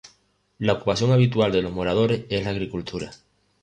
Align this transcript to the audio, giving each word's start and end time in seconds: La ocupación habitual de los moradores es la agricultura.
La 0.57 0.73
ocupación 0.73 1.11
habitual 1.11 1.51
de 1.51 1.61
los 1.61 1.71
moradores 1.73 2.25
es 2.29 2.43
la 2.43 2.49
agricultura. 2.49 3.11